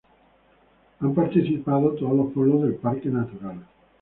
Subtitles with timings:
[0.99, 3.59] han participado todos los pueblos del parque natural